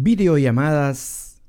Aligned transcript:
Videollamadas 0.00 1.42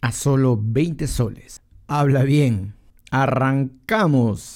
a 0.00 0.12
solo 0.12 0.56
20 0.62 1.08
soles. 1.08 1.60
Habla 1.88 2.22
bien. 2.22 2.74
Arrancamos. 3.10 4.54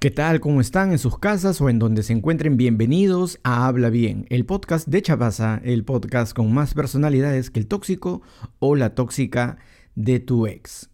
¿Qué 0.00 0.10
tal? 0.10 0.40
¿Cómo 0.40 0.60
están 0.60 0.90
en 0.90 0.98
sus 0.98 1.20
casas 1.20 1.60
o 1.60 1.68
en 1.68 1.78
donde 1.78 2.02
se 2.02 2.12
encuentren? 2.12 2.56
Bienvenidos 2.56 3.38
a 3.44 3.68
Habla 3.68 3.88
Bien, 3.88 4.26
el 4.28 4.44
podcast 4.44 4.88
de 4.88 5.02
Chapaza, 5.02 5.60
el 5.62 5.84
podcast 5.84 6.34
con 6.34 6.52
más 6.52 6.74
personalidades 6.74 7.50
que 7.50 7.60
el 7.60 7.68
tóxico 7.68 8.22
o 8.58 8.74
la 8.74 8.96
tóxica 8.96 9.58
de 9.94 10.18
tu 10.18 10.48
ex. 10.48 10.90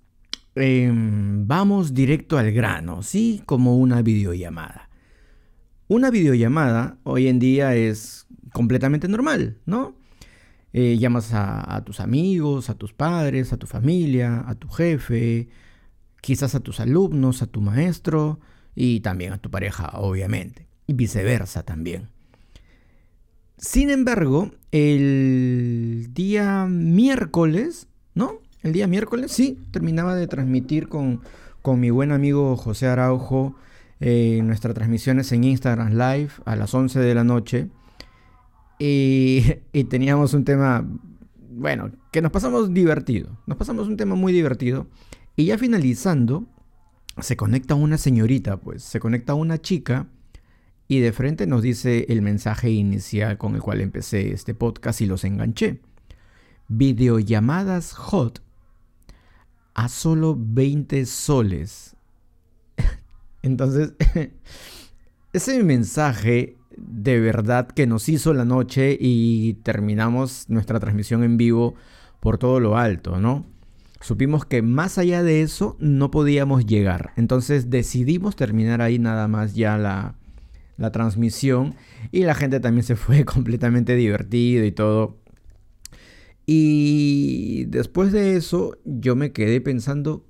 Em, 0.54 1.46
vamos 1.48 1.95
directo 1.95 2.36
al 2.36 2.52
grano, 2.52 3.02
¿sí? 3.02 3.43
Como 3.46 3.79
una 3.79 4.02
videollamada. 4.02 4.88
Una 5.89 6.11
videollamada 6.11 6.98
hoy 7.02 7.28
en 7.28 7.38
día 7.38 7.74
es 7.74 8.27
completamente 8.52 9.09
normal, 9.09 9.56
¿no? 9.65 9.97
Eh, 10.74 10.98
llamas 10.98 11.30
a, 11.33 11.83
tus 11.87 12.01
amigos, 12.01 12.69
a 12.69 12.74
tus 12.74 12.92
padres, 12.92 13.55
a 13.55 13.56
tu 13.56 13.66
familia, 13.66 14.45
a 14.47 14.55
tu 14.55 14.69
jefe, 14.69 15.48
quizás 16.20 16.55
a 16.55 16.61
tus 16.61 16.80
alumnos, 16.80 17.41
a 17.41 17.47
tu 17.47 17.62
maestro 17.62 18.38
y 18.74 19.01
también 19.01 19.33
a 19.33 19.38
tu 19.38 19.51
pareja, 19.51 19.91
obviamente, 19.95 20.69
y 20.87 20.92
viceversa 20.92 21.62
también. 21.62 22.11
Sin 23.56 23.89
embargo, 23.89 24.50
el 24.73 26.11
día 26.12 26.66
miércoles, 26.66 27.89
¿no? 28.14 28.42
El 28.62 28.75
día 28.75 28.86
miércoles, 28.86 29.33
sí, 29.33 29.59
terminaba 29.70 30.14
de 30.14 30.27
transmitir 30.27 30.89
con, 30.89 31.23
con 31.62 31.80
mi 31.80 31.89
buen 31.89 32.12
amigo 32.12 32.59
José 32.59 32.89
Araujo 32.89 33.56
eh, 34.01 34.41
nuestras 34.45 34.75
transmisiones 34.75 35.33
en 35.33 35.45
Instagram 35.45 35.93
Live 35.93 36.30
a 36.45 36.56
las 36.56 36.75
11 36.75 36.98
de 37.01 37.15
la 37.15 37.25
noche. 37.25 37.69
Y, 38.80 39.42
teníamos 39.89 40.34
un 40.34 40.45
tema, 40.45 40.86
bueno, 41.50 41.91
que 42.12 42.22
nos 42.22 42.31
pasamos 42.31 42.72
divertido. 42.72 43.37
Nos 43.45 43.59
pasamos 43.59 43.89
un 43.89 43.97
tema 43.97 44.14
muy 44.14 44.33
divertido. 44.33 44.87
Y 45.34 45.47
ya 45.47 45.59
finalizando, 45.59 46.47
se 47.20 47.37
conecta 47.37 47.75
una 47.75 47.98
señorita, 47.98 48.59
pues, 48.59 48.84
se 48.84 49.00
conecta 49.00 49.34
una 49.34 49.59
chica 49.61 50.06
y 50.89 51.00
de 51.00 51.12
frente 51.12 51.47
nos 51.47 51.62
dice 51.62 52.06
el 52.09 52.22
mensaje 52.22 52.70
inicial 52.70 53.37
con 53.37 53.55
el 53.55 53.61
cual 53.61 53.83
empecé 53.83 54.33
este 54.33 54.55
podcast 54.55 55.03
y 55.03 55.06
los 55.06 55.22
enganché. 55.22 55.81
Videollamadas 56.69 57.92
hot 57.92 58.42
a 59.75 59.89
solo 59.89 60.34
20 60.39 61.05
soles. 61.05 61.94
Entonces, 63.42 63.92
ese 65.33 65.62
mensaje 65.62 66.56
de 66.77 67.20
verdad 67.20 67.69
que 67.69 67.86
nos 67.86 68.08
hizo 68.08 68.33
la 68.34 68.44
noche 68.44 68.97
y 68.98 69.55
terminamos 69.62 70.48
nuestra 70.48 70.78
transmisión 70.78 71.25
en 71.25 71.36
vivo 71.36 71.75
por 72.20 72.39
todo 72.39 72.61
lo 72.61 72.77
alto, 72.77 73.19
¿no? 73.19 73.47
Supimos 74.00 74.44
que 74.44 74.62
más 74.62 74.97
allá 74.97 75.25
de 75.25 75.42
eso 75.42 75.77
no 75.81 76.11
podíamos 76.11 76.66
llegar. 76.66 77.12
Entonces 77.16 77.69
decidimos 77.69 78.36
terminar 78.36 78.81
ahí 78.81 78.98
nada 78.98 79.27
más 79.27 79.55
ya 79.55 79.77
la, 79.77 80.14
la 80.77 80.92
transmisión 80.92 81.75
y 82.12 82.22
la 82.22 82.34
gente 82.34 82.61
también 82.61 82.84
se 82.84 82.97
fue 82.97 83.25
completamente 83.27 83.97
divertido 83.97 84.64
y 84.64 84.72
todo. 84.72 85.19
Y 86.47 87.66
después 87.66 88.12
de 88.12 88.36
eso 88.36 88.78
yo 88.84 89.16
me 89.16 89.33
quedé 89.33 89.61
pensando, 89.61 90.25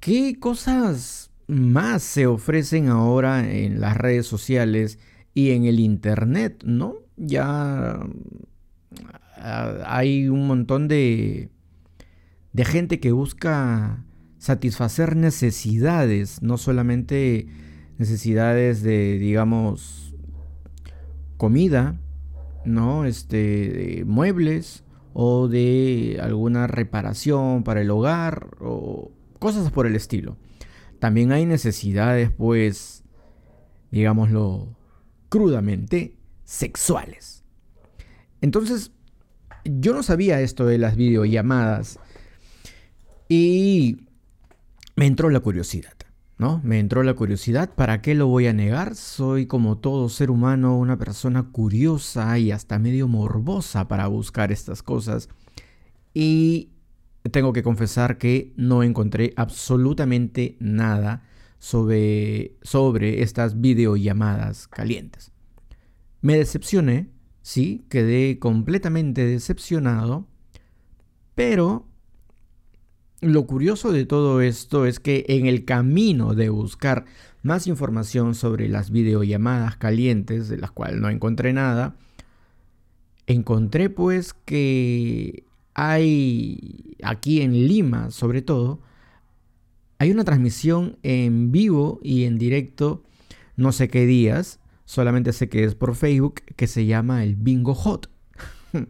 ¿qué 0.00 0.38
cosas 0.38 1.30
más 1.46 2.02
se 2.02 2.26
ofrecen 2.26 2.88
ahora 2.88 3.50
en 3.50 3.80
las 3.80 3.96
redes 3.96 4.26
sociales 4.26 4.98
y 5.34 5.50
en 5.50 5.64
el 5.64 5.80
internet, 5.80 6.62
¿no? 6.64 6.96
Ya 7.16 8.00
ah, 9.38 9.74
hay 9.86 10.28
un 10.28 10.46
montón 10.46 10.88
de, 10.88 11.50
de 12.52 12.64
gente 12.64 13.00
que 13.00 13.12
busca 13.12 14.04
satisfacer 14.38 15.16
necesidades, 15.16 16.42
no 16.42 16.58
solamente 16.58 17.46
necesidades 17.98 18.82
de, 18.82 19.18
digamos, 19.18 20.14
comida, 21.36 22.00
¿no? 22.64 23.04
Este, 23.04 24.04
muebles 24.06 24.84
o 25.12 25.48
de 25.48 26.18
alguna 26.20 26.66
reparación 26.66 27.62
para 27.62 27.80
el 27.82 27.90
hogar 27.90 28.48
o 28.60 29.12
cosas 29.38 29.70
por 29.70 29.86
el 29.86 29.94
estilo 29.94 30.36
también 31.04 31.32
hay 31.32 31.44
necesidades, 31.44 32.30
pues, 32.30 33.04
digámoslo 33.90 34.74
crudamente, 35.28 36.16
sexuales. 36.44 37.44
Entonces, 38.40 38.90
yo 39.66 39.92
no 39.92 40.02
sabía 40.02 40.40
esto 40.40 40.64
de 40.64 40.78
las 40.78 40.96
videollamadas 40.96 41.98
y 43.28 44.08
me 44.96 45.04
entró 45.04 45.28
la 45.28 45.40
curiosidad, 45.40 45.92
¿no? 46.38 46.62
Me 46.64 46.78
entró 46.78 47.02
la 47.02 47.12
curiosidad, 47.12 47.74
¿para 47.74 48.00
qué 48.00 48.14
lo 48.14 48.28
voy 48.28 48.46
a 48.46 48.54
negar? 48.54 48.94
Soy 48.94 49.44
como 49.44 49.76
todo 49.76 50.08
ser 50.08 50.30
humano 50.30 50.78
una 50.78 50.96
persona 50.96 51.42
curiosa 51.52 52.38
y 52.38 52.50
hasta 52.50 52.78
medio 52.78 53.08
morbosa 53.08 53.88
para 53.88 54.06
buscar 54.06 54.52
estas 54.52 54.82
cosas. 54.82 55.28
Y 56.14 56.70
tengo 57.30 57.52
que 57.52 57.62
confesar 57.62 58.18
que 58.18 58.52
no 58.56 58.82
encontré 58.82 59.32
absolutamente 59.36 60.56
nada 60.60 61.22
sobre, 61.58 62.56
sobre 62.62 63.22
estas 63.22 63.60
videollamadas 63.60 64.68
calientes. 64.68 65.32
Me 66.20 66.36
decepcioné, 66.36 67.08
sí, 67.42 67.86
quedé 67.88 68.38
completamente 68.38 69.24
decepcionado, 69.24 70.26
pero 71.34 71.86
lo 73.20 73.46
curioso 73.46 73.90
de 73.90 74.04
todo 74.04 74.42
esto 74.42 74.84
es 74.84 75.00
que 75.00 75.24
en 75.28 75.46
el 75.46 75.64
camino 75.64 76.34
de 76.34 76.50
buscar 76.50 77.06
más 77.42 77.66
información 77.66 78.34
sobre 78.34 78.68
las 78.68 78.90
videollamadas 78.90 79.76
calientes, 79.76 80.48
de 80.48 80.58
las 80.58 80.70
cuales 80.70 81.00
no 81.00 81.08
encontré 81.08 81.54
nada, 81.54 81.96
encontré 83.26 83.88
pues 83.88 84.34
que 84.34 85.44
hay 85.74 86.96
aquí 87.02 87.42
en 87.42 87.66
Lima, 87.66 88.10
sobre 88.10 88.42
todo, 88.42 88.80
hay 89.98 90.10
una 90.10 90.24
transmisión 90.24 90.98
en 91.02 91.52
vivo 91.52 92.00
y 92.02 92.24
en 92.24 92.38
directo, 92.38 93.04
no 93.56 93.72
sé 93.72 93.88
qué 93.88 94.06
días, 94.06 94.60
solamente 94.84 95.32
sé 95.32 95.48
que 95.48 95.64
es 95.64 95.74
por 95.74 95.94
Facebook, 95.94 96.42
que 96.56 96.66
se 96.66 96.86
llama 96.86 97.24
el 97.24 97.36
Bingo 97.36 97.74
Hot. 97.74 98.10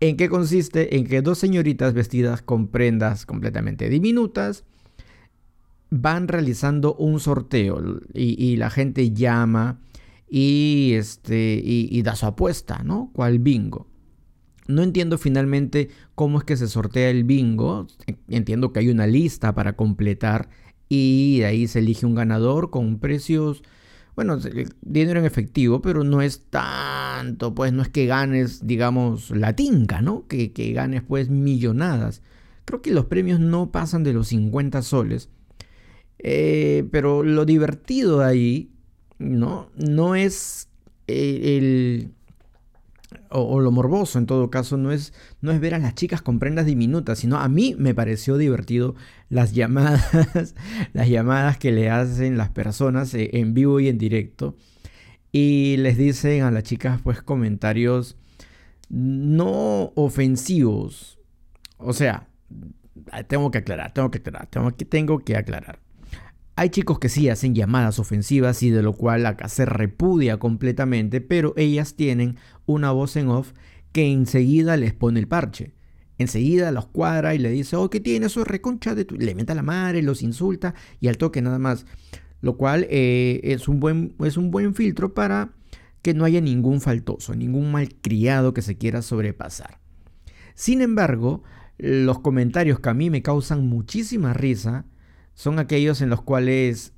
¿En 0.00 0.16
qué 0.16 0.28
consiste? 0.28 0.96
En 0.96 1.06
que 1.06 1.22
dos 1.22 1.38
señoritas 1.38 1.94
vestidas 1.94 2.42
con 2.42 2.68
prendas 2.68 3.26
completamente 3.26 3.88
diminutas 3.88 4.64
van 5.90 6.28
realizando 6.28 6.94
un 6.94 7.18
sorteo 7.18 8.00
y, 8.14 8.56
la 8.56 8.70
gente 8.70 9.10
llama 9.10 9.80
y, 10.28 10.92
este, 10.94 11.60
y, 11.62 11.88
y 11.90 12.02
da 12.02 12.14
su 12.14 12.26
apuesta, 12.26 12.82
¿no? 12.84 13.10
¿Cuál 13.12 13.40
bingo? 13.40 13.89
No 14.70 14.82
entiendo 14.82 15.18
finalmente 15.18 15.90
cómo 16.14 16.38
es 16.38 16.44
que 16.44 16.56
se 16.56 16.68
sortea 16.68 17.10
el 17.10 17.24
bingo. 17.24 17.86
Entiendo 18.28 18.72
que 18.72 18.80
hay 18.80 18.88
una 18.88 19.06
lista 19.06 19.54
para 19.54 19.74
completar 19.74 20.48
y 20.88 21.38
de 21.40 21.46
ahí 21.46 21.68
se 21.68 21.80
elige 21.80 22.06
un 22.06 22.14
ganador 22.14 22.70
con 22.70 22.98
precios, 22.98 23.62
bueno, 24.16 24.38
dinero 24.82 25.20
en 25.20 25.26
efectivo, 25.26 25.80
pero 25.80 26.04
no 26.04 26.20
es 26.20 26.44
tanto, 26.50 27.54
pues 27.54 27.72
no 27.72 27.82
es 27.82 27.88
que 27.88 28.06
ganes, 28.06 28.66
digamos, 28.66 29.30
la 29.30 29.54
tinca, 29.54 30.02
¿no? 30.02 30.26
Que, 30.26 30.52
que 30.52 30.72
ganes 30.72 31.02
pues 31.02 31.30
millonadas. 31.30 32.22
Creo 32.64 32.82
que 32.82 32.90
los 32.90 33.06
premios 33.06 33.40
no 33.40 33.70
pasan 33.70 34.04
de 34.04 34.12
los 34.12 34.28
50 34.28 34.82
soles. 34.82 35.28
Eh, 36.18 36.86
pero 36.90 37.22
lo 37.22 37.44
divertido 37.46 38.18
de 38.18 38.24
ahí, 38.26 38.70
¿no? 39.18 39.70
No 39.76 40.14
es 40.14 40.68
eh, 41.06 41.56
el 41.58 42.12
o, 43.30 43.60
lo 43.60 43.70
morboso 43.70 44.18
en 44.18 44.26
todo 44.26 44.50
caso, 44.50 44.76
no 44.76 44.92
es, 44.92 45.12
no 45.40 45.52
es 45.52 45.60
ver 45.60 45.74
a 45.74 45.78
las 45.78 45.94
chicas 45.94 46.22
con 46.22 46.38
prendas 46.38 46.66
diminutas, 46.66 47.18
sino 47.18 47.38
a 47.38 47.48
mí 47.48 47.74
me 47.78 47.94
pareció 47.94 48.36
divertido 48.36 48.94
las 49.28 49.52
llamadas, 49.52 50.54
las 50.92 51.08
llamadas 51.08 51.58
que 51.58 51.72
le 51.72 51.90
hacen 51.90 52.36
las 52.36 52.50
personas 52.50 53.14
eh, 53.14 53.30
en 53.34 53.54
vivo 53.54 53.80
y 53.80 53.88
en 53.88 53.98
directo. 53.98 54.56
Y 55.32 55.76
les 55.78 55.96
dicen 55.96 56.42
a 56.42 56.50
las 56.50 56.64
chicas 56.64 57.00
pues 57.02 57.22
comentarios 57.22 58.16
no 58.88 59.92
ofensivos. 59.94 61.18
O 61.78 61.92
sea, 61.92 62.28
tengo 63.28 63.50
que 63.50 63.58
aclarar, 63.58 63.94
tengo 63.94 64.10
que 64.10 64.18
aclarar, 64.18 64.46
tengo 64.48 64.76
que, 64.76 64.84
tengo 64.84 65.18
que 65.20 65.36
aclarar. 65.36 65.78
Hay 66.60 66.68
chicos 66.68 66.98
que 66.98 67.08
sí 67.08 67.30
hacen 67.30 67.54
llamadas 67.54 67.98
ofensivas 67.98 68.62
y 68.62 68.68
de 68.68 68.82
lo 68.82 68.92
cual 68.92 69.24
acá 69.24 69.48
se 69.48 69.64
repudia 69.64 70.36
completamente, 70.36 71.22
pero 71.22 71.54
ellas 71.56 71.94
tienen 71.94 72.36
una 72.66 72.90
voz 72.90 73.16
en 73.16 73.28
off 73.28 73.52
que 73.92 74.12
enseguida 74.12 74.76
les 74.76 74.92
pone 74.92 75.20
el 75.20 75.26
parche. 75.26 75.72
Enseguida 76.18 76.70
los 76.70 76.84
cuadra 76.84 77.34
y 77.34 77.38
le 77.38 77.48
dice, 77.48 77.76
oh, 77.76 77.88
¿qué 77.88 77.98
tiene 77.98 78.26
eso 78.26 78.44
reconcha 78.44 78.94
de 78.94 79.06
tu... 79.06 79.16
Le 79.16 79.34
meta 79.34 79.54
la 79.54 79.62
madre, 79.62 80.02
los 80.02 80.22
insulta 80.22 80.74
y 81.00 81.08
al 81.08 81.16
toque 81.16 81.40
nada 81.40 81.58
más. 81.58 81.86
lo 82.42 82.58
cual 82.58 82.86
eh, 82.90 83.40
es, 83.42 83.66
un 83.66 83.80
buen, 83.80 84.14
es 84.22 84.36
un 84.36 84.50
buen 84.50 84.74
filtro 84.74 85.14
para 85.14 85.54
que 86.02 86.12
no 86.12 86.26
haya 86.26 86.42
ningún 86.42 86.82
faltoso, 86.82 87.34
ningún 87.34 87.72
malcriado 87.72 88.52
que 88.52 88.60
se 88.60 88.76
quiera 88.76 89.00
sobrepasar. 89.00 89.80
Sin 90.54 90.82
embargo, 90.82 91.42
los 91.78 92.18
comentarios 92.18 92.80
que 92.80 92.90
a 92.90 92.94
mí 92.94 93.08
me 93.08 93.22
causan 93.22 93.66
muchísima 93.66 94.34
risa 94.34 94.84
son 95.34 95.58
aquellos 95.58 96.02
en 96.02 96.10
los 96.10 96.22
cuales 96.22 96.92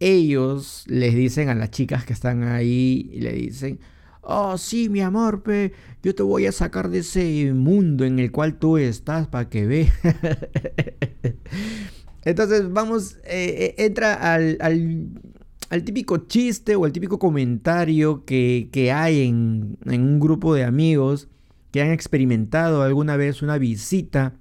ellos 0.00 0.84
les 0.86 1.14
dicen 1.14 1.48
a 1.48 1.54
las 1.54 1.70
chicas 1.70 2.04
que 2.04 2.12
están 2.12 2.44
ahí 2.44 3.10
y 3.12 3.20
le 3.20 3.32
dicen, 3.32 3.80
oh 4.22 4.58
sí, 4.58 4.88
mi 4.88 5.00
amor, 5.00 5.42
pe, 5.42 5.72
yo 6.02 6.14
te 6.14 6.22
voy 6.22 6.46
a 6.46 6.52
sacar 6.52 6.90
de 6.90 6.98
ese 6.98 7.52
mundo 7.52 8.04
en 8.04 8.18
el 8.18 8.30
cual 8.30 8.58
tú 8.58 8.76
estás 8.76 9.26
para 9.26 9.48
que 9.48 9.66
veas. 9.66 9.92
Entonces 12.24 12.70
vamos, 12.70 13.16
eh, 13.24 13.74
eh, 13.78 13.84
entra 13.84 14.34
al, 14.34 14.58
al, 14.60 15.84
típico 15.84 16.18
chiste 16.18 16.76
o 16.76 16.84
al 16.84 16.92
típico 16.92 17.18
comentario 17.18 18.24
que, 18.24 18.92
hay 18.94 19.26
en, 19.26 19.78
en 19.86 20.02
un 20.02 20.20
grupo 20.20 20.54
de 20.54 20.64
amigos 20.64 21.28
que 21.70 21.82
han 21.82 21.90
experimentado 21.90 22.82
alguna 22.82 23.16
vez 23.16 23.42
una 23.42 23.58
visita 23.58 24.34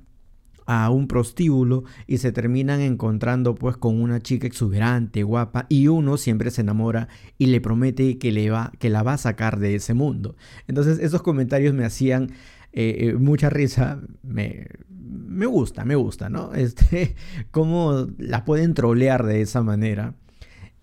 a 0.68 0.90
un 0.92 1.08
prostíbulo 1.08 1.86
y 2.06 2.18
se 2.18 2.32
terminan 2.32 2.82
encontrando 2.82 3.56
pues 3.56 3.78
con 3.78 4.00
una 4.00 4.20
chica 4.20 4.46
exuberante, 4.46 5.24
guapa 5.24 5.66
y 5.70 5.88
uno 5.88 6.18
siempre 6.18 6.52
se 6.52 6.62
enamora 6.62 7.08
y 7.38 7.48
le 7.48 7.62
promete 7.62 8.20
que, 8.20 8.32
le 8.32 8.50
va, 8.52 8.72
que 8.78 8.90
la 8.90 9.02
va 9.02 9.14
a 9.14 9.18
sacar 9.18 9.60
de 9.60 9.76
ese 9.76 9.94
mundo. 9.94 10.36
Entonces 10.68 11.00
esos 11.00 11.22
comentarios 11.22 11.74
me 11.74 11.86
hacían 11.86 12.32
eh, 12.74 13.16
mucha 13.18 13.50
risa, 13.50 14.02
me, 14.22 14.68
me 14.90 15.46
gusta, 15.46 15.86
me 15.86 15.96
gusta, 15.96 16.30
¿no? 16.30 16.54
Este, 16.56 17.16
cómo 17.52 18.08
la 18.18 18.46
pueden 18.46 18.74
trolear 18.74 19.26
de 19.26 19.42
esa 19.42 19.64
manera. 19.64 20.16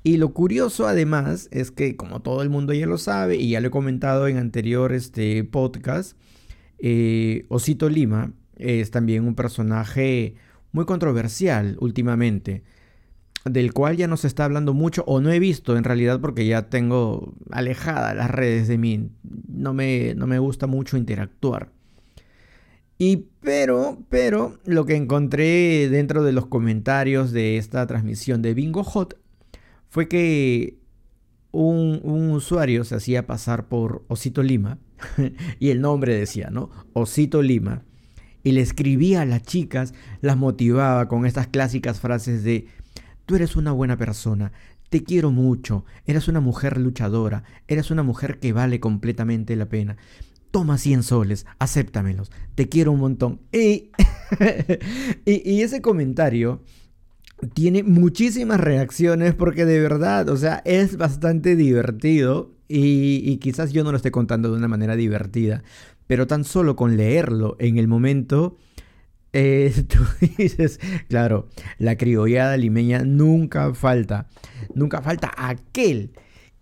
Y 0.02 0.16
lo 0.16 0.34
curioso 0.34 0.86
además 0.86 1.48
es 1.50 1.70
que, 1.70 1.96
como 1.96 2.20
todo 2.20 2.42
el 2.42 2.50
mundo 2.50 2.72
ya 2.72 2.86
lo 2.86 2.98
sabe, 2.98 3.36
y 3.36 3.50
ya 3.50 3.60
lo 3.60 3.68
he 3.68 3.70
comentado 3.70 4.28
en 4.28 4.36
anterior 4.36 4.92
este, 4.92 5.44
podcast, 5.44 6.18
eh, 6.78 7.46
Osito 7.48 7.88
Lima 7.88 8.32
es 8.56 8.90
también 8.90 9.24
un 9.24 9.34
personaje 9.34 10.34
muy 10.72 10.84
controversial 10.84 11.76
últimamente, 11.80 12.62
del 13.44 13.72
cual 13.72 13.96
ya 13.96 14.08
no 14.08 14.16
se 14.16 14.26
está 14.26 14.44
hablando 14.44 14.74
mucho, 14.74 15.04
o 15.06 15.20
no 15.20 15.30
he 15.30 15.38
visto 15.38 15.76
en 15.76 15.84
realidad 15.84 16.20
porque 16.20 16.46
ya 16.46 16.68
tengo 16.70 17.34
alejada 17.50 18.14
las 18.14 18.30
redes 18.30 18.68
de 18.68 18.78
mí, 18.78 19.10
no 19.48 19.74
me, 19.74 20.14
no 20.14 20.26
me 20.26 20.38
gusta 20.38 20.66
mucho 20.66 20.96
interactuar. 20.96 21.70
Y 22.96 23.26
pero, 23.40 23.98
pero, 24.08 24.58
lo 24.64 24.86
que 24.86 24.94
encontré 24.94 25.88
dentro 25.88 26.22
de 26.22 26.32
los 26.32 26.46
comentarios 26.46 27.32
de 27.32 27.56
esta 27.56 27.86
transmisión 27.86 28.40
de 28.40 28.54
Bingo 28.54 28.84
Hot 28.84 29.18
fue 29.88 30.08
que 30.08 30.78
un, 31.50 32.30
usuario 32.32 32.84
se 32.84 32.96
hacía 32.96 33.26
pasar 33.26 33.68
por 33.68 34.04
Osito 34.08 34.42
Lima 34.42 34.78
y 35.58 35.70
el 35.70 35.80
nombre 35.80 36.16
decía, 36.16 36.50
¿no? 36.50 36.70
Osito 36.92 37.42
Lima. 37.42 37.82
Y 38.44 38.52
le 38.52 38.60
escribía 38.60 39.22
a 39.22 39.26
las 39.26 39.42
chicas, 39.42 39.94
las 40.20 40.36
motivaba 40.36 41.08
con 41.08 41.26
estas 41.26 41.48
clásicas 41.48 41.98
frases 41.98 42.44
de, 42.44 42.68
tú 43.26 43.34
eres 43.34 43.56
una 43.56 43.72
buena 43.72 43.96
persona, 43.96 44.52
te 44.90 45.02
quiero 45.02 45.32
mucho, 45.32 45.84
eres 46.06 46.28
una 46.28 46.40
mujer 46.40 46.78
luchadora, 46.78 47.42
eres 47.66 47.90
una 47.90 48.04
mujer 48.04 48.38
que 48.38 48.52
vale 48.52 48.78
completamente 48.78 49.56
la 49.56 49.66
pena 49.66 49.96
toma 50.54 50.78
100 50.78 51.02
soles, 51.02 51.46
acéptamelos, 51.58 52.30
te 52.54 52.68
quiero 52.68 52.92
un 52.92 53.00
montón. 53.00 53.40
Y, 53.52 53.90
y, 55.26 55.62
ese 55.62 55.80
comentario 55.80 56.62
tiene 57.54 57.82
muchísimas 57.82 58.60
reacciones 58.60 59.34
porque 59.34 59.64
de 59.64 59.80
verdad, 59.80 60.28
o 60.28 60.36
sea, 60.36 60.62
es 60.64 60.96
bastante 60.96 61.56
divertido 61.56 62.52
y, 62.68 63.36
quizás 63.38 63.72
yo 63.72 63.84
no 63.84 63.90
lo 63.90 63.96
esté 63.96 64.10
contando 64.10 64.50
de 64.50 64.56
una 64.56 64.68
manera 64.68 64.96
divertida, 64.96 65.62
pero 66.06 66.26
tan 66.26 66.44
solo 66.44 66.76
con 66.76 66.96
leerlo 66.96 67.56
en 67.58 67.78
el 67.78 67.88
momento... 67.88 68.56
Eh, 69.36 69.74
tú 69.88 69.98
dices, 70.38 70.78
claro, 71.08 71.48
la 71.78 71.96
criollada 71.96 72.56
limeña 72.56 73.02
nunca 73.02 73.74
falta, 73.74 74.28
nunca 74.76 75.02
falta 75.02 75.32
aquel 75.36 76.12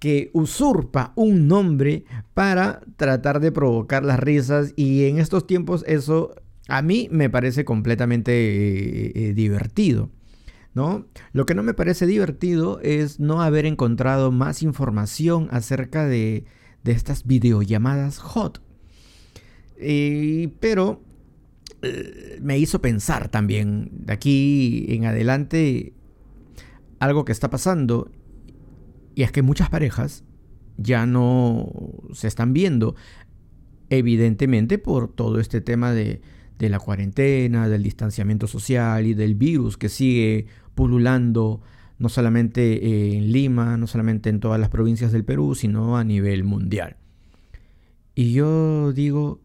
que 0.02 0.30
usurpa 0.32 1.12
un 1.14 1.46
nombre 1.46 2.04
para 2.34 2.80
tratar 2.96 3.38
de 3.38 3.52
provocar 3.52 4.04
las 4.04 4.18
risas 4.18 4.72
y 4.74 5.04
en 5.04 5.18
estos 5.18 5.46
tiempos 5.46 5.84
eso 5.86 6.34
a 6.66 6.82
mí 6.82 7.08
me 7.12 7.30
parece 7.30 7.64
completamente 7.64 8.32
eh, 8.32 9.12
eh, 9.14 9.32
divertido. 9.32 10.10
¿No? 10.74 11.06
Lo 11.32 11.46
que 11.46 11.54
no 11.54 11.62
me 11.62 11.74
parece 11.74 12.06
divertido 12.06 12.80
es 12.80 13.20
no 13.20 13.42
haber 13.42 13.64
encontrado 13.64 14.32
más 14.32 14.62
información 14.62 15.46
acerca 15.52 16.04
de, 16.06 16.46
estas 16.84 17.24
videollamadas 17.24 18.18
hot. 18.18 18.60
Pero 20.60 21.02
eh, 21.82 22.38
me 22.40 22.58
hizo 22.58 22.80
pensar 22.80 23.28
también 23.28 23.90
de 23.92 24.12
aquí 24.12 24.86
en 24.88 25.04
adelante 25.04 25.94
algo 27.00 27.24
que 27.24 27.32
está 27.32 27.50
pasando 27.50 28.10
y 29.14 29.22
es 29.22 29.32
que 29.32 29.42
muchas 29.42 29.68
parejas 29.68 30.24
ya 30.76 31.06
no 31.06 31.68
se 32.12 32.28
están 32.28 32.52
viendo, 32.52 32.94
evidentemente 33.90 34.78
por 34.78 35.12
todo 35.12 35.40
este 35.40 35.60
tema 35.60 35.92
de, 35.92 36.20
la 36.58 36.78
cuarentena, 36.78 37.68
del 37.68 37.82
distanciamiento 37.82 38.46
social 38.46 39.04
y 39.04 39.14
del 39.14 39.34
virus 39.34 39.76
que 39.76 39.88
sigue 39.88 40.46
pululando 40.76 41.60
no 41.98 42.08
solamente 42.08 43.16
en 43.16 43.32
Lima, 43.32 43.76
no 43.76 43.88
solamente 43.88 44.30
en 44.30 44.38
todas 44.38 44.60
las 44.60 44.68
provincias 44.68 45.10
del 45.10 45.24
Perú, 45.24 45.56
sino 45.56 45.96
a 45.96 46.04
nivel 46.04 46.44
mundial. 46.44 46.96
Y 48.14 48.32
yo 48.32 48.92
digo, 48.92 49.40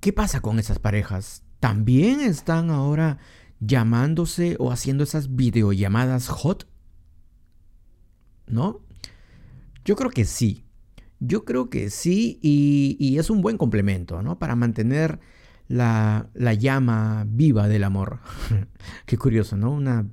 ¿qué 0.00 0.12
pasa 0.12 0.40
con 0.40 0.58
esas 0.58 0.78
parejas? 0.78 1.42
¿También 1.60 2.20
están 2.20 2.70
ahora 2.70 3.18
llamándose 3.60 4.56
o 4.58 4.72
haciendo 4.72 5.04
esas 5.04 5.36
videollamadas 5.36 6.28
hot? 6.28 6.70
¿no? 8.50 8.80
Yo 9.84 9.96
creo 9.96 10.10
que 10.10 10.24
sí. 10.24 10.64
Yo 11.20 11.44
creo 11.44 11.68
que 11.70 11.90
sí 11.90 12.38
y, 12.42 13.18
es 13.18 13.30
un 13.30 13.42
buen 13.42 13.58
complemento, 13.58 14.22
¿no? 14.22 14.38
Para 14.38 14.56
mantener 14.56 15.20
la, 15.68 16.30
llama 16.34 17.26
viva 17.28 17.68
del 17.68 17.84
amor. 17.84 18.20
Qué 19.06 19.18
curioso, 19.18 19.56
¿no? 19.56 19.70
Una 19.70 20.06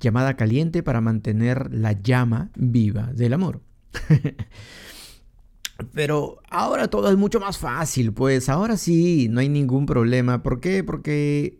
llamada 0.00 0.36
caliente 0.36 0.82
para 0.82 1.00
mantener 1.00 1.72
la 1.72 1.92
llama 1.92 2.50
viva 2.56 3.10
del 3.14 3.32
amor. 3.32 3.62
Pero 5.92 6.38
ahora 6.50 6.88
todo 6.88 7.10
es 7.10 7.16
mucho 7.16 7.40
más 7.40 7.58
fácil, 7.58 8.12
pues 8.12 8.48
ahora 8.48 8.76
sí, 8.76 9.28
no 9.30 9.40
hay 9.40 9.48
ningún 9.48 9.86
problema. 9.86 10.42
¿Por 10.42 10.60
qué? 10.60 10.84
Porque 10.84 11.58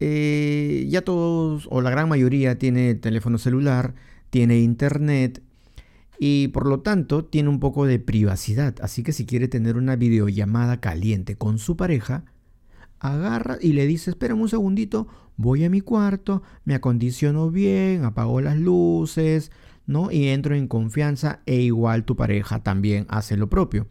eh, 0.00 0.86
ya 0.88 1.02
todos, 1.02 1.68
o 1.70 1.80
la 1.80 1.90
gran 1.90 2.08
mayoría, 2.08 2.58
tiene 2.58 2.94
teléfono 2.94 3.38
celular, 3.38 3.94
tiene 4.30 4.58
internet 4.60 5.42
y 6.18 6.48
por 6.48 6.66
lo 6.66 6.80
tanto 6.80 7.24
tiene 7.24 7.48
un 7.48 7.60
poco 7.60 7.86
de 7.86 7.98
privacidad. 7.98 8.74
Así 8.82 9.02
que 9.02 9.12
si 9.12 9.26
quiere 9.26 9.48
tener 9.48 9.76
una 9.76 9.96
videollamada 9.96 10.80
caliente 10.80 11.36
con 11.36 11.58
su 11.58 11.76
pareja, 11.76 12.24
agarra 13.00 13.58
y 13.60 13.72
le 13.72 13.86
dice, 13.86 14.10
espérame 14.10 14.42
un 14.42 14.48
segundito, 14.48 15.06
voy 15.36 15.64
a 15.64 15.70
mi 15.70 15.80
cuarto, 15.80 16.42
me 16.64 16.74
acondiciono 16.74 17.50
bien, 17.50 18.04
apago 18.04 18.40
las 18.40 18.58
luces, 18.58 19.52
¿no? 19.88 20.12
Y 20.12 20.28
entro 20.28 20.54
en 20.54 20.68
confianza 20.68 21.40
e 21.46 21.56
igual 21.56 22.04
tu 22.04 22.14
pareja 22.14 22.62
también 22.62 23.06
hace 23.08 23.36
lo 23.36 23.48
propio. 23.48 23.88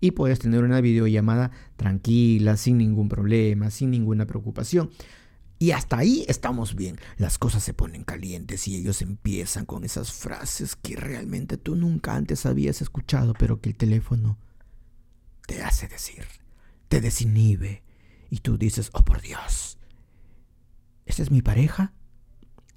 Y 0.00 0.10
puedes 0.10 0.40
tener 0.40 0.64
una 0.64 0.82
videollamada 0.82 1.52
tranquila, 1.76 2.58
sin 2.58 2.76
ningún 2.76 3.08
problema, 3.08 3.70
sin 3.70 3.90
ninguna 3.90 4.26
preocupación. 4.26 4.90
Y 5.58 5.70
hasta 5.70 5.98
ahí 5.98 6.26
estamos 6.28 6.74
bien. 6.74 6.98
Las 7.16 7.38
cosas 7.38 7.62
se 7.62 7.72
ponen 7.72 8.04
calientes 8.04 8.68
y 8.68 8.76
ellos 8.76 9.00
empiezan 9.00 9.64
con 9.64 9.84
esas 9.84 10.12
frases 10.12 10.76
que 10.76 10.96
realmente 10.96 11.56
tú 11.56 11.76
nunca 11.76 12.14
antes 12.14 12.44
habías 12.44 12.82
escuchado, 12.82 13.32
pero 13.32 13.60
que 13.60 13.70
el 13.70 13.76
teléfono 13.76 14.38
te 15.46 15.62
hace 15.62 15.86
decir, 15.86 16.26
te 16.88 17.00
desinhibe. 17.00 17.84
Y 18.28 18.38
tú 18.38 18.58
dices, 18.58 18.90
oh 18.92 19.04
por 19.04 19.22
Dios, 19.22 19.78
¿esa 21.06 21.22
es 21.22 21.30
mi 21.30 21.40
pareja? 21.40 21.94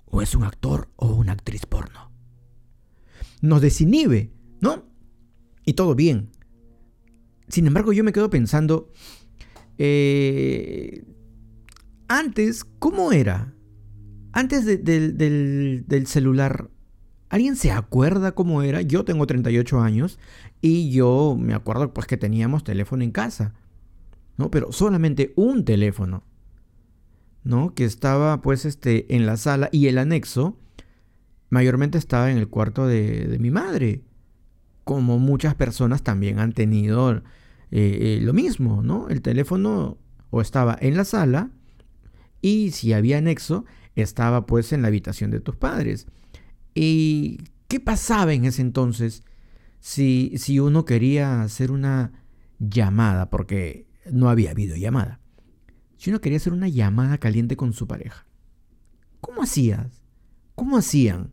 ¿O 0.05 0.21
es 0.21 0.35
un 0.35 0.43
actor 0.43 0.91
o 0.95 1.07
una 1.07 1.33
actriz 1.33 1.65
porno? 1.65 2.08
Nos 3.41 3.61
desinhibe, 3.61 4.31
¿no? 4.61 4.85
Y 5.65 5.73
todo 5.73 5.95
bien. 5.95 6.29
Sin 7.47 7.67
embargo, 7.67 7.93
yo 7.93 8.03
me 8.03 8.13
quedo 8.13 8.29
pensando, 8.29 8.91
eh, 9.77 11.03
antes, 12.07 12.65
¿cómo 12.79 13.11
era? 13.11 13.53
Antes 14.31 14.65
del, 14.65 16.03
celular, 16.05 16.69
¿alguien 17.29 17.55
se 17.55 17.71
acuerda 17.71 18.33
cómo 18.33 18.61
era? 18.61 18.81
Yo 18.81 19.05
tengo 19.05 19.25
38 19.25 19.79
años 19.79 20.19
y 20.61 20.91
yo 20.91 21.35
me 21.39 21.53
acuerdo 21.53 21.93
pues 21.93 22.07
que 22.07 22.17
teníamos 22.17 22.63
teléfono 22.63 23.03
en 23.03 23.11
casa, 23.11 23.55
¿no? 24.37 24.51
Pero 24.51 24.71
solamente 24.71 25.33
un 25.35 25.65
teléfono, 25.65 26.23
¿no? 27.43 27.73
Que 27.73 27.85
estaba 27.85 28.41
pues 28.41 28.65
este 28.65 29.15
en 29.15 29.25
la 29.25 29.37
sala 29.37 29.69
y 29.71 29.87
el 29.87 29.97
anexo 29.97 30.57
mayormente 31.49 31.97
estaba 31.97 32.31
en 32.31 32.37
el 32.37 32.47
cuarto 32.47 32.87
de, 32.87 33.37
mi 33.39 33.51
madre, 33.51 34.03
como 34.83 35.19
muchas 35.19 35.55
personas 35.55 36.03
también 36.03 36.39
han 36.39 36.53
tenido 36.53 37.11
eh, 37.11 37.21
eh, 37.71 38.19
lo 38.21 38.33
mismo, 38.33 38.81
¿no? 38.81 39.09
El 39.09 39.21
teléfono 39.21 39.97
o 40.29 40.41
estaba 40.41 40.77
en 40.79 40.97
la 40.97 41.05
sala 41.05 41.51
y 42.41 42.71
si 42.71 42.93
había 42.93 43.21
nexo, 43.21 43.65
estaba 43.95 44.45
pues 44.45 44.71
en 44.73 44.81
la 44.81 44.87
habitación 44.87 45.31
de 45.31 45.39
tus 45.39 45.55
padres. 45.55 46.07
¿Y 46.73 47.39
qué 47.67 47.79
pasaba 47.79 48.33
en 48.33 48.45
ese 48.45 48.61
entonces 48.61 49.23
si, 49.79 50.33
si 50.37 50.59
uno 50.59 50.85
quería 50.85 51.41
hacer 51.41 51.71
una 51.71 52.23
llamada? 52.59 53.29
Porque 53.29 53.87
no 54.11 54.29
había 54.29 54.53
videollamada. 54.53 55.19
Si 55.97 56.09
uno 56.09 56.21
quería 56.21 56.37
hacer 56.37 56.53
una 56.53 56.69
llamada 56.69 57.17
caliente 57.17 57.57
con 57.57 57.73
su 57.73 57.87
pareja. 57.87 58.25
¿Cómo 59.19 59.43
hacías? 59.43 60.03
¿Cómo 60.55 60.77
hacían? 60.77 61.31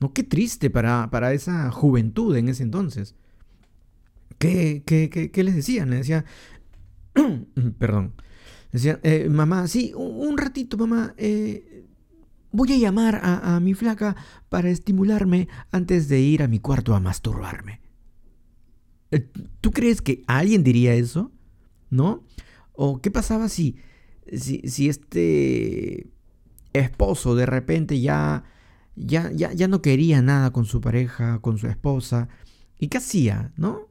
No, 0.00 0.12
qué 0.12 0.22
triste 0.22 0.70
para, 0.70 1.10
para 1.10 1.32
esa 1.32 1.70
juventud 1.70 2.34
en 2.36 2.48
ese 2.48 2.62
entonces. 2.62 3.14
¿Qué, 4.38 4.82
qué, 4.86 5.44
les 5.44 5.54
decían? 5.54 5.90
Le 5.90 5.96
decía, 5.96 6.24
perdón, 7.78 8.14
decía, 8.72 8.98
eh, 9.02 9.28
mamá, 9.28 9.68
sí, 9.68 9.92
un, 9.94 10.38
ratito, 10.38 10.78
mamá, 10.78 11.14
eh, 11.18 11.84
voy 12.50 12.72
a 12.72 12.78
llamar 12.78 13.16
a, 13.16 13.56
a, 13.56 13.60
mi 13.60 13.74
flaca 13.74 14.16
para 14.48 14.70
estimularme 14.70 15.48
antes 15.70 16.08
de 16.08 16.20
ir 16.20 16.42
a 16.42 16.48
mi 16.48 16.58
cuarto 16.58 16.94
a 16.94 17.00
masturbarme. 17.00 17.82
Eh, 19.10 19.28
¿Tú 19.60 19.70
crees 19.72 20.00
que 20.00 20.22
alguien 20.26 20.64
diría 20.64 20.94
eso? 20.94 21.30
¿No? 21.90 22.24
¿O 22.72 23.02
qué 23.02 23.10
pasaba 23.10 23.50
si, 23.50 23.76
si, 24.32 24.60
si 24.60 24.88
este 24.88 26.08
esposo 26.72 27.34
de 27.34 27.44
repente 27.44 28.00
ya, 28.00 28.44
ya, 28.96 29.30
ya, 29.32 29.52
ya 29.52 29.68
no 29.68 29.82
quería 29.82 30.22
nada 30.22 30.52
con 30.52 30.64
su 30.64 30.80
pareja, 30.80 31.40
con 31.40 31.58
su 31.58 31.66
esposa. 31.66 32.28
¿Y 32.78 32.88
qué 32.88 32.98
hacía? 32.98 33.52
¿No? 33.56 33.88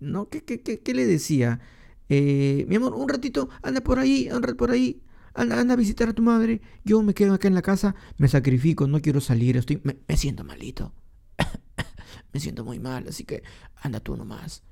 ¿No? 0.00 0.28
¿Qué, 0.28 0.44
qué, 0.44 0.60
qué, 0.60 0.94
le 0.94 1.06
decía? 1.06 1.60
Eh, 2.08 2.66
mi 2.68 2.76
amor, 2.76 2.94
un 2.94 3.08
ratito, 3.08 3.48
anda 3.62 3.80
por 3.80 3.98
ahí, 3.98 4.28
anda 4.28 4.54
por 4.54 4.70
ahí. 4.70 5.02
Anda, 5.34 5.60
anda, 5.60 5.74
a 5.74 5.76
visitar 5.76 6.10
a 6.10 6.12
tu 6.12 6.22
madre. 6.22 6.60
Yo 6.84 7.02
me 7.02 7.14
quedo 7.14 7.32
acá 7.34 7.48
en 7.48 7.54
la 7.54 7.62
casa, 7.62 7.94
me 8.18 8.28
sacrifico, 8.28 8.86
no 8.86 9.00
quiero 9.00 9.20
salir, 9.20 9.56
estoy, 9.56 9.80
me, 9.82 9.96
me 10.06 10.16
siento 10.16 10.44
malito. 10.44 10.92
me 12.32 12.40
siento 12.40 12.64
muy 12.64 12.78
mal, 12.78 13.06
así 13.08 13.24
que 13.24 13.42
anda 13.76 14.00
tú 14.00 14.16
nomás. 14.16 14.62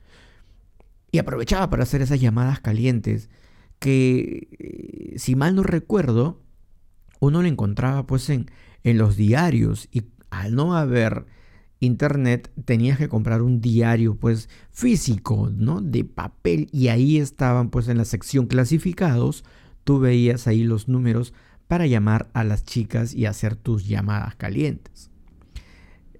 Y 1.12 1.18
aprovechaba 1.18 1.70
para 1.70 1.84
hacer 1.84 2.02
esas 2.02 2.20
llamadas 2.20 2.60
calientes 2.60 3.30
que, 3.78 4.48
eh, 4.58 5.18
si 5.18 5.34
mal 5.34 5.54
no 5.54 5.62
recuerdo, 5.62 6.42
uno 7.20 7.42
lo 7.42 7.48
encontraba 7.48 8.06
pues 8.06 8.28
en, 8.30 8.50
en 8.82 8.98
los 8.98 9.16
diarios 9.16 9.88
y 9.92 10.04
al 10.30 10.54
no 10.54 10.74
haber 10.74 11.26
internet 11.80 12.50
tenías 12.64 12.98
que 12.98 13.08
comprar 13.08 13.42
un 13.42 13.60
diario 13.60 14.14
pues 14.14 14.48
físico, 14.70 15.50
¿no? 15.52 15.80
De 15.80 16.04
papel 16.04 16.68
y 16.72 16.88
ahí 16.88 17.18
estaban 17.18 17.70
pues 17.70 17.88
en 17.88 17.96
la 17.96 18.04
sección 18.04 18.46
clasificados, 18.46 19.44
tú 19.84 19.98
veías 19.98 20.46
ahí 20.46 20.62
los 20.62 20.88
números 20.88 21.32
para 21.68 21.86
llamar 21.86 22.28
a 22.34 22.44
las 22.44 22.64
chicas 22.64 23.14
y 23.14 23.26
hacer 23.26 23.56
tus 23.56 23.86
llamadas 23.86 24.34
calientes. 24.34 25.10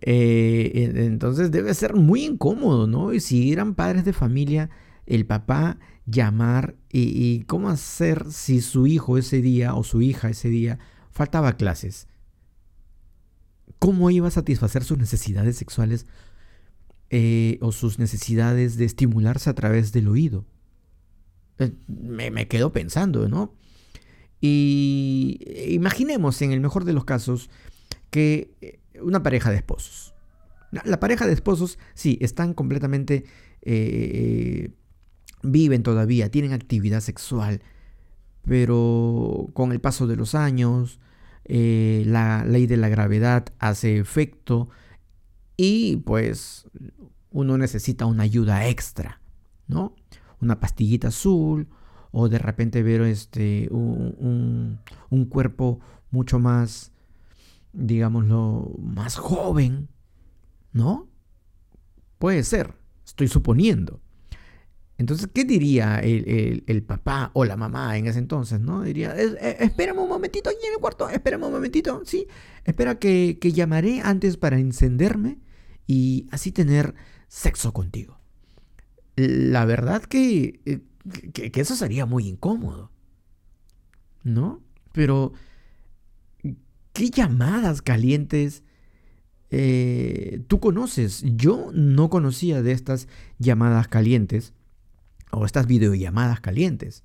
Eh, 0.03 0.93
entonces 0.97 1.51
debe 1.51 1.75
ser 1.75 1.95
muy 1.95 2.25
incómodo, 2.25 2.87
¿no? 2.87 3.13
Y 3.13 3.21
si 3.21 3.53
eran 3.53 3.75
padres 3.75 4.05
de 4.05 4.15
familia, 4.15 4.71
el 5.07 5.27
papá 5.27 5.79
llamar 6.11 6.77
y, 6.91 7.45
cómo 7.45 7.69
hacer 7.69 8.31
si 8.31 8.61
su 8.61 8.87
hijo 8.87 9.19
ese 9.19 9.41
día 9.41 9.75
o 9.75 9.85
su 9.85 10.03
hija 10.03 10.31
ese 10.31 10.49
día 10.49 10.79
faltaba 11.11 11.57
clases. 11.57 12.09
¿Cómo 13.79 14.11
iba 14.11 14.29
a 14.29 14.33
satisfacer 14.33 14.85
sus 14.85 14.99
necesidades 14.99 15.57
sexuales 15.57 16.07
eh, 17.09 17.59
o 17.63 17.73
sus 17.73 17.99
necesidades 17.99 18.77
de 18.77 18.85
estimularse 18.85 19.49
a 19.49 19.55
través 19.55 19.93
del 19.93 20.09
oído? 20.09 20.45
Eh, 21.59 21.73
me, 21.87 22.31
me 22.31 22.49
quedo 22.49 22.73
pensando, 22.73 23.29
¿no? 23.29 23.55
Y 24.41 25.39
imaginemos 25.69 26.41
en 26.43 26.53
el 26.53 26.61
mejor 26.61 26.85
de 26.85 26.93
los 26.93 27.05
casos 27.05 27.51
que 28.11 28.55
eh, 28.61 28.81
una 29.01 29.23
pareja 29.23 29.51
de 29.51 29.57
esposos. 29.57 30.15
La 30.85 31.01
pareja 31.01 31.27
de 31.27 31.33
esposos, 31.33 31.79
sí, 31.95 32.17
están 32.21 32.55
completamente 32.55 33.25
viven 35.43 35.83
todavía, 35.83 36.31
tienen 36.31 36.53
actividad 36.53 37.01
sexual, 37.01 37.63
pero 38.43 39.49
con 39.53 39.73
el 39.73 39.81
paso 39.81 40.07
de 40.07 40.17
los 40.17 40.35
años, 40.35 41.01
eh, 41.45 42.05
la 42.07 42.45
ley 42.45 42.67
de 42.67 42.77
la 42.77 42.89
gravedad 42.89 43.47
hace 43.59 43.99
efecto 43.99 44.69
y 45.57 45.97
pues 45.97 46.69
uno 47.31 47.59
necesita 47.59 48.07
una 48.07 48.23
ayuda 48.23 48.69
extra, 48.69 49.21
¿no? 49.67 49.95
Una 50.41 50.61
pastillita 50.61 51.09
azul 51.09 51.69
o 52.13 52.29
de 52.29 52.39
repente 52.39 52.83
ver 52.83 53.03
este, 53.03 53.69
un, 53.71 54.79
un 55.11 55.25
cuerpo 55.27 55.81
mucho 56.11 56.39
más, 56.39 56.93
digámoslo, 57.73 58.73
más 58.79 59.17
joven, 59.17 59.89
¿no? 60.73 61.09
Puede 62.19 62.43
ser, 62.43 62.75
estoy 63.05 63.29
suponiendo. 63.29 64.01
Entonces, 65.01 65.31
¿qué 65.33 65.47
diría 65.47 65.99
el, 66.01 66.83
papá 66.87 67.31
o 67.33 67.47
la 67.47 67.57
mamá 67.57 67.97
en 67.97 68.07
ese 68.07 68.19
entonces? 68.19 68.61
¿no? 68.61 68.83
Diría, 68.83 69.15
eh, 69.17 69.57
espérame 69.61 70.01
un 70.01 70.11
momentito 70.11 70.51
aquí 70.51 70.59
en 70.67 70.75
el 70.75 70.79
cuarto, 70.79 71.09
espérame 71.09 71.45
un 71.45 71.53
momentito, 71.53 72.03
¿sí? 72.05 72.27
Espera 72.67 72.99
que, 72.99 73.39
llamaré 73.41 74.03
antes 74.05 74.37
para 74.37 74.59
encenderme 74.59 75.39
y 75.87 76.27
así 76.31 76.53
tener 76.53 76.95
sexo 77.29 77.73
contigo. 77.73 78.21
La 79.17 79.65
verdad 79.65 80.03
que, 80.03 80.61
eh, 80.67 80.81
que, 81.33 81.51
eso 81.59 81.77
sería 81.77 82.05
muy 82.05 82.29
incómodo, 82.29 82.91
¿no? 84.23 84.63
Pero, 84.93 85.33
¿qué 86.93 87.09
llamadas 87.09 87.81
calientes 87.81 88.65
eh, 89.49 90.43
tú 90.47 90.61
conoces? 90.61 91.23
Yo 91.25 91.71
no 91.73 92.11
conocía 92.11 92.61
de 92.61 92.73
estas 92.73 93.09
llamadas 93.39 93.89
calientes 93.89 94.53
o 95.31 95.45
estas 95.45 95.67
videollamadas 95.67 96.41
calientes. 96.41 97.05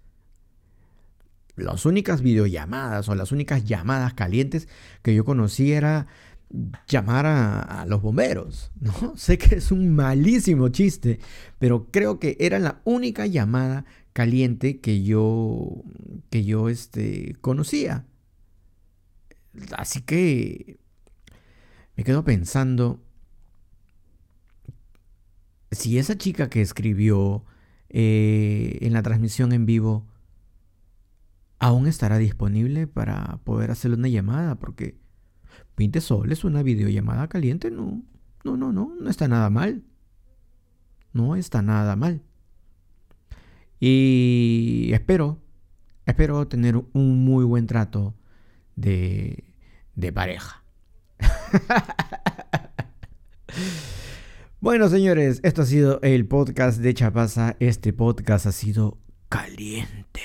Las 1.56 1.86
únicas 1.86 2.22
videollamadas 2.22 3.08
o 3.08 3.16
las 3.16 3.32
únicas 3.32 3.64
llamadas 3.64 4.14
calientes 4.14 4.68
que 5.02 5.16
yo 5.16 5.24
conocí 5.24 5.72
era 5.72 6.08
llamar 6.88 7.26
a, 7.26 7.86
los 7.88 8.02
bomberos, 8.02 8.72
¿no? 8.80 9.14
Sé 9.18 9.38
que 9.38 9.56
es 9.56 9.72
un 9.72 9.96
malísimo 9.96 10.70
chiste, 10.70 11.20
pero 11.60 11.88
creo 11.92 12.20
que 12.20 12.38
era 12.40 12.60
la 12.60 12.82
única 12.84 13.26
llamada 13.26 13.86
caliente 14.14 14.80
que 14.80 15.04
yo 15.04 15.84
que 16.30 16.44
yo 16.44 16.70
este, 16.70 17.36
conocía. 17.42 18.06
Así 19.78 20.02
que 20.02 20.78
me 21.96 22.04
quedo 22.04 22.24
pensando 22.24 23.02
si 25.72 25.98
esa 25.98 26.18
chica 26.18 26.50
que 26.50 26.62
escribió 26.62 27.46
eh, 27.90 28.80
en 28.82 28.94
la 28.94 29.02
transmisión 29.04 29.52
en 29.52 29.66
vivo, 29.66 30.08
aún 31.60 31.88
estará 31.88 32.18
disponible 32.18 32.88
para 32.88 33.40
poder 33.44 33.72
hacerle 33.72 33.98
una 33.98 34.08
llamada, 34.08 34.56
porque 34.56 34.98
20 35.78 36.02
soles, 36.02 36.44
una 36.44 36.64
videollamada 36.64 37.28
caliente, 37.28 37.72
no, 37.72 38.04
no, 38.44 38.58
no, 38.58 38.72
no, 38.72 38.94
no 39.00 39.10
está 39.10 39.28
nada 39.28 39.50
mal. 39.50 39.84
No 41.14 41.36
está 41.36 41.62
nada 41.62 41.96
mal. 41.96 42.22
Y 43.80 44.90
espero, 44.94 45.40
espero 46.06 46.48
tener 46.48 46.76
un 46.94 47.24
muy 47.24 47.46
buen 47.46 47.68
trato 47.68 48.14
de, 48.76 49.46
de 49.96 50.12
pareja. 50.12 50.64
Bueno, 54.66 54.90
señores, 54.90 55.42
esto 55.44 55.62
ha 55.62 55.66
sido 55.68 56.00
el 56.02 56.26
podcast 56.26 56.80
de 56.80 56.96
Chapaza. 56.96 57.56
Este 57.60 57.94
podcast 57.94 58.48
ha 58.48 58.52
sido 58.52 58.98
caliente. 59.30 60.22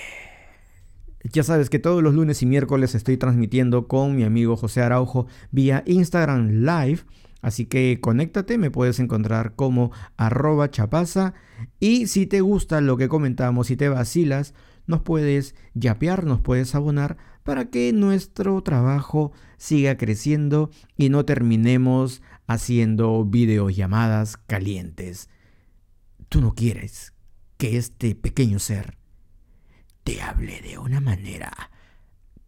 Ya 1.30 1.42
sabes 1.42 1.68
que 1.68 1.78
todos 1.78 2.02
los 2.02 2.14
lunes 2.14 2.40
y 2.40 2.46
miércoles 2.46 2.94
estoy 2.94 3.18
transmitiendo 3.18 3.86
con 3.86 4.16
mi 4.16 4.24
amigo 4.24 4.56
José 4.56 4.80
Araujo 4.80 5.26
vía 5.50 5.82
Instagram 5.84 6.64
Live. 6.64 7.00
Así 7.42 7.66
que 7.66 7.98
conéctate, 8.00 8.56
me 8.56 8.70
puedes 8.70 8.98
encontrar 8.98 9.56
como 9.56 9.92
arroba 10.16 10.70
chapaza. 10.70 11.34
Y 11.78 12.06
si 12.06 12.24
te 12.24 12.40
gusta 12.40 12.80
lo 12.80 12.96
que 12.96 13.10
comentamos 13.10 13.70
y 13.70 13.76
te 13.76 13.90
vacilas, 13.90 14.54
nos 14.86 15.02
puedes 15.02 15.54
yapear, 15.74 16.24
nos 16.24 16.40
puedes 16.40 16.74
abonar 16.74 17.18
para 17.42 17.70
que 17.70 17.92
nuestro 17.92 18.62
trabajo 18.62 19.32
siga 19.56 19.96
creciendo 19.96 20.70
y 20.96 21.08
no 21.08 21.24
terminemos 21.24 22.22
haciendo 22.46 23.24
videollamadas 23.24 24.36
calientes. 24.36 25.28
Tú 26.28 26.40
no 26.40 26.54
quieres 26.54 27.12
que 27.56 27.76
este 27.76 28.14
pequeño 28.14 28.58
ser 28.58 28.96
te 30.04 30.22
hable 30.22 30.60
de 30.60 30.78
una 30.78 31.00
manera 31.00 31.70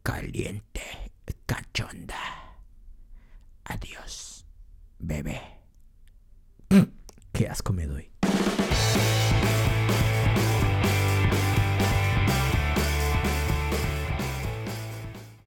caliente, 0.02 0.82
cachonda. 1.46 2.16
Adiós, 3.64 4.46
bebé. 4.98 5.40
Qué 7.32 7.48
asco 7.48 7.72
me 7.72 7.86
doy. 7.86 8.10